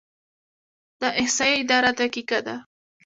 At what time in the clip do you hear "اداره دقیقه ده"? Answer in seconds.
1.61-2.55